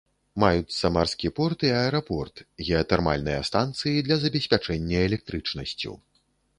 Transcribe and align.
Маюцца 0.43 0.89
марскі 0.95 1.29
порт 1.39 1.65
і 1.67 1.71
аэрапорт, 1.81 2.41
геатэрмальныя 2.67 3.47
станцыі 3.53 4.05
для 4.11 4.21
забеспячэння 4.27 5.09
электрычнасцю. 5.15 5.93